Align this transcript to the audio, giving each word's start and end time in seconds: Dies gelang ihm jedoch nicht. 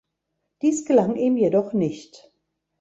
Dies 0.63 0.83
gelang 0.85 1.15
ihm 1.15 1.37
jedoch 1.37 1.73
nicht. 1.73 2.33